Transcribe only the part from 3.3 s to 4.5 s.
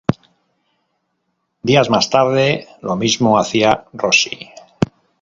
hacía Rossi.